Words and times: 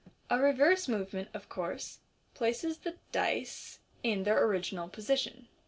A 0.31 0.35
leverse 0.39 0.87
movement, 0.87 1.29
of 1.31 1.47
course, 1.47 1.99
replaces 2.33 2.79
the 2.79 2.97
dice 3.11 3.77
in 4.01 4.23
their 4.23 4.43
original 4.43 4.89
position. 4.89 5.47